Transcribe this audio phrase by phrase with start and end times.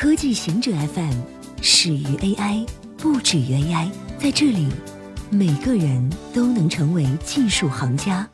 [0.00, 1.12] 科技行者 FM
[1.60, 2.66] 始于 AI，
[2.96, 3.92] 不止于 AI。
[4.18, 4.66] 在这里，
[5.30, 8.26] 每个人都能成为技术行家。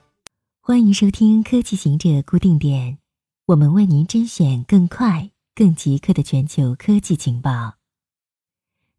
[0.60, 2.98] 欢迎收听科技行者固定点，
[3.46, 7.74] 我们为您甄选更快、更即刻的全球科技情报。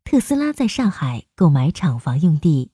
[0.04, 2.72] 特斯拉在上海购买厂房用地。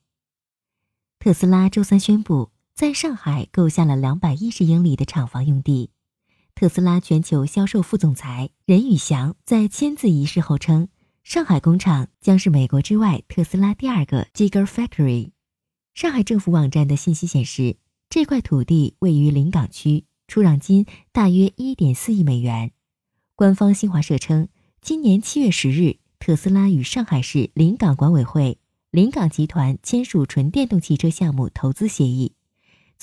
[1.20, 5.90] 特斯拉周三宣布，在上海购下了两百一十英里的厂房用地。
[6.64, 10.88] 特斯拉全球销售副总裁任宇翔在签字仪式后称，
[11.22, 15.32] 上海工厂将是美国之外特斯拉第二个 Gigafactory。
[15.92, 17.76] 上海政府网站的信息显示，
[18.08, 22.70] 这块土地位于临港区，出让金大约一点四亿美元。
[23.36, 24.48] 官方新华社称，
[24.80, 28.56] 今年七月十日，特斯拉与上海市临港管委会、
[28.90, 32.32] 临港集团签署纯电动汽车项目投资协议。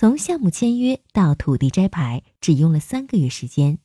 [0.02, 3.78] 从项目签约到土地摘牌，只用了三个月时间。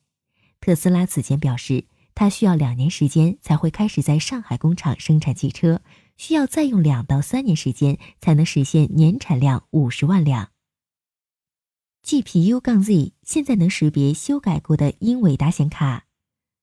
[0.60, 1.84] 特斯拉此前表示，
[2.14, 5.82] 它需要两年时间才会开始在上海工厂生产汽车，
[6.16, 10.48] 需要再用两到三年时间才能实现年产量五十万辆。
[12.02, 16.06] G P U 杠 Z 现在能识别修改过的英伟达显卡。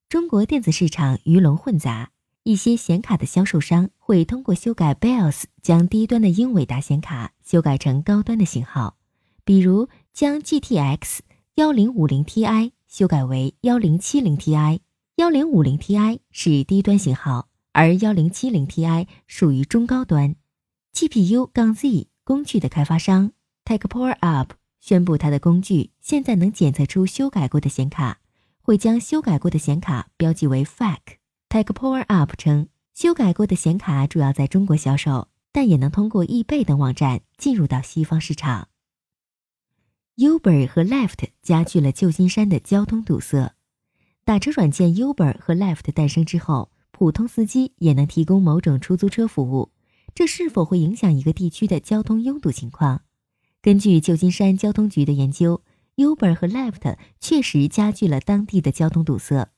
[0.08, 2.10] 中国电子市场鱼龙混杂，
[2.42, 8.96] 一些显卡的销售商会通过修改 BIOS 将低端的英伟达显卡修改成高端的型号。
[9.44, 11.18] 比如将 GTX
[11.56, 14.80] 幺零五零 Ti 修改为幺零七零 Ti，
[15.16, 20.34] 幺零五零 Ti 是低端型号，而幺零七零 Ti 属于中高端。
[20.94, 23.32] GPU- 杠 Z 工具的开发商
[23.64, 24.50] TechPowerUp
[24.80, 28.20] 宣布，它的工具现在能检测出修改过的显卡，
[28.62, 30.98] 会将修改过的显卡标记为 FAQ。
[31.50, 38.68] TechPowerUp 称，修改过的显卡主要在中国销售，但也能通过易贝等网站进入到西方市场。
[40.16, 43.52] Uber 和 Lyft 加剧了旧金山的交通堵塞。
[44.24, 49.72] 打车软件 Uber 和 Lyft 诞生之后，普通司机也能提供某种出租车服务，
[50.14, 53.02] 这是否会影响一个地区的交通拥堵情况？
[53.60, 55.62] 根据旧金山交通局的研究
[55.96, 59.50] ，Uber 和 Lyft 确实加剧了当地的交通堵塞。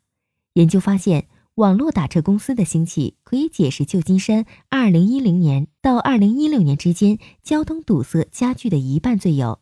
[0.55, 9.61] 研究发现，网络打车公司的兴起可以解释旧金山2010年到2016年之间交通堵塞加剧的一半罪有。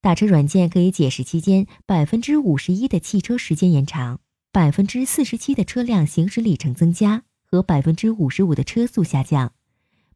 [0.00, 4.20] 打车软件可以解释期间百分之五十一的汽车时间延长、
[4.52, 9.52] 百分之四十七的车辆行驶里程增加和百分之五十五的车速下降。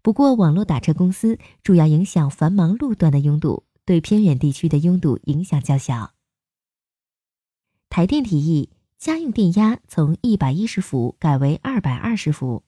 [0.00, 6.12] 不过，网络打车公司主要影响繁忙路段的拥堵，对偏远地区的拥堵影响较小。
[7.88, 12.62] 台电提议家用电压从一百一十伏改为二百二十伏。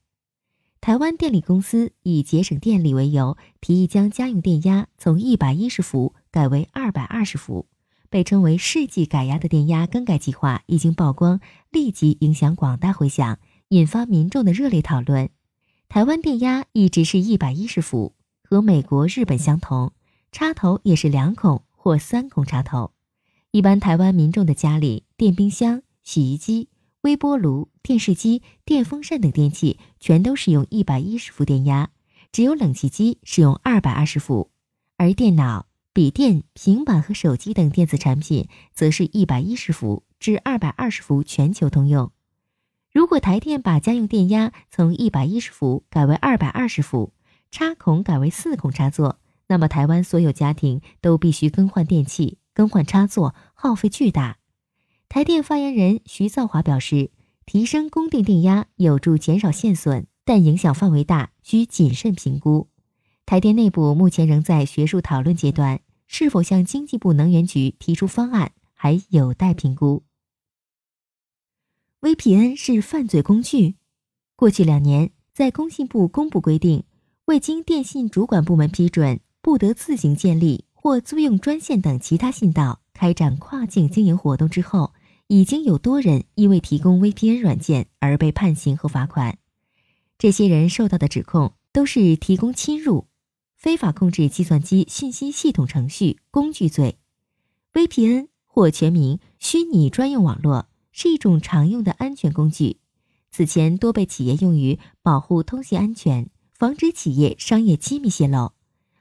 [0.80, 7.68] 台湾电力公司以节省电力为由，提议将家用电压从一百一十伏改为二百二十伏。
[8.10, 11.38] 被称为“世纪改压”的电压更改计划一经曝光，
[11.70, 15.30] 立即影响广大回响，引发民众的热烈讨论。
[15.88, 19.92] 台湾电压一直是一百一十伏，和美国、日本相同，
[20.32, 22.90] 插头也是两孔或三孔插头。
[23.52, 26.68] 一般台湾民众的家里，电冰箱、洗衣机。
[27.02, 31.90] 微波炉、电视机、电风扇等电器全都使用一百一十伏电压，
[32.32, 34.50] 只有冷气机使用二百二十伏，
[34.96, 42.10] 而电脑、笔电、平板和手机等电子产品则是一百一十伏至二百二十伏全球通用。
[42.92, 47.12] 如果台电把家用电压从一百一十伏改为二百二十伏，
[47.52, 54.38] 插孔改为四孔插座，那么台湾所有家庭都必须更换电器、更换插座，耗费巨大。
[55.08, 57.12] 台电发言人徐造华表示，
[57.46, 62.68] 提升供电电压有助减少线损，但影响范围大，需谨慎评估。
[63.26, 70.02] 台电内部目前仍在学术讨论阶段，是否向经济部能源局提出方案还有待评估。
[72.00, 73.76] VPN 是犯罪工具。
[74.36, 76.84] 过去两年，在工信部公布规定，
[77.26, 84.92] 未经电信主管部门批准，不得自行建立或租用专线等其他信道开展跨境经营活动之后。
[85.28, 89.38] 已经有多人因为提供 VPN 软件而被判刑和罚款。
[90.18, 93.06] 这些人受到的指控都是提供侵入、
[93.64, 96.98] 非法控制计算机信息系统程序工具罪。
[97.72, 102.76] VPN 或全名虚拟专用网络是一种常用的安全工具，
[103.30, 108.52] 此前多被企业用于保护通信安全，防止企业商业机密泄露。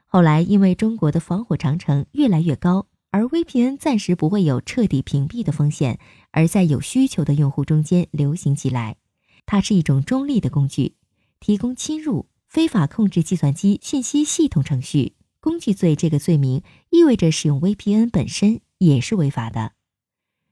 [0.06, 2.86] 后来因为中国的防火长城越来越高。
[3.10, 6.00] 而 VPN 暂时不会有彻底屏蔽的风险，
[6.30, 8.96] 而在有需求的用户中间流行起来。
[9.44, 10.94] 它是一种中立的工具，
[11.38, 19.72] 提供侵入、非法控制计算机信息系统程序工具罪这个罪名，意味着使用 VPN 本身也是违法的。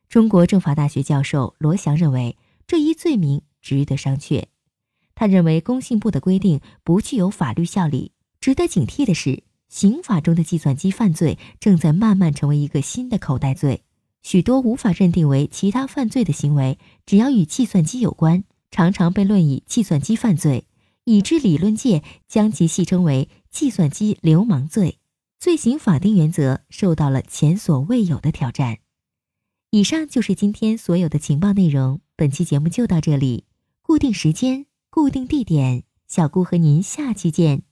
[0.08, 4.46] 中国政法大学教授罗翔认为，这一罪名值得商榷。
[5.14, 8.10] 他认为工信部的规定不具有法律效力。
[8.40, 13.84] 值得警惕的是，刑法中的计算机犯罪正在慢慢成为一个新的口袋罪。
[14.24, 20.66] 许多无法认定为其他犯罪的行为，只要与计算机有关，常常被论以计算机犯罪，
[21.04, 24.98] 已知理论界将其戏称为“计算机流氓罪”。
[25.40, 28.78] 罪行法定原则受到了前所未有的挑战。
[29.70, 32.00] 以上就是今天所有的情报内容。
[32.14, 33.46] 本期节目就到这里，
[33.80, 34.66] 固定时间。
[34.90, 37.62] 固定地点，小顾和您下期见。